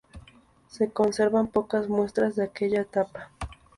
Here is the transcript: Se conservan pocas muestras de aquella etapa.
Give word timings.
Se 0.67 0.89
conservan 0.89 1.45
pocas 1.45 1.87
muestras 1.87 2.35
de 2.35 2.43
aquella 2.45 2.81
etapa. 2.81 3.29